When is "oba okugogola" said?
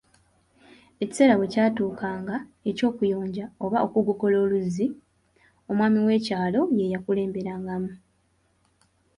3.65-4.37